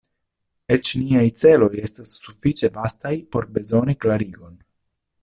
[0.75, 4.57] Eĉ niaj celoj estas sufiĉe vastaj por bezoni klarigon.